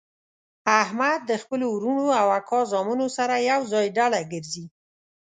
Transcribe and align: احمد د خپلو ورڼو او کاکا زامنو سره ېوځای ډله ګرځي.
احمد 0.81 1.19
د 1.29 1.31
خپلو 1.43 1.65
ورڼو 1.71 2.07
او 2.19 2.27
کاکا 2.33 2.59
زامنو 2.71 3.07
سره 3.17 3.33
ېوځای 3.49 3.87
ډله 3.97 4.19
ګرځي. 4.31 4.65